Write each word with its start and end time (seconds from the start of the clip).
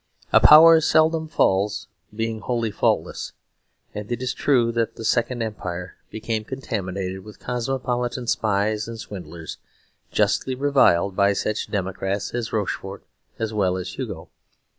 A 0.33 0.39
power 0.39 0.81
seldom 0.81 1.27
falls 1.27 1.85
being 2.11 2.39
wholly 2.39 2.71
faultless; 2.71 3.33
and 3.93 4.11
it 4.11 4.19
is 4.23 4.33
true 4.33 4.71
that 4.71 4.95
the 4.95 5.05
Second 5.05 5.43
Empire 5.43 5.95
became 6.09 6.43
contaminated 6.43 7.23
with 7.23 7.37
cosmopolitan 7.39 8.25
spies 8.25 8.87
and 8.87 8.99
swindlers, 8.99 9.59
justly 10.09 10.55
reviled 10.55 11.15
by 11.15 11.33
such 11.33 11.69
democrats 11.69 12.33
as 12.33 12.51
Rochefort 12.51 13.03
as 13.37 13.53
well 13.53 13.77
as 13.77 13.93
Hugo. 13.99 14.29